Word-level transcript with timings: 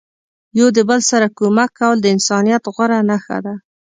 یو 0.59 0.67
د 0.77 0.79
بل 0.89 0.99
سره 1.11 1.27
کومک 1.37 1.69
کول 1.79 1.97
د 2.01 2.05
انسانیت 2.15 2.63
غوره 2.73 2.99
نخښه 3.09 3.37
ده. 3.45 3.55